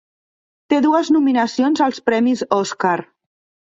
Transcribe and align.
Té 0.73 0.79
dues 0.85 1.13
nominacions 1.17 1.87
als 1.89 2.05
Premis 2.11 2.45
Oscar. 2.63 2.99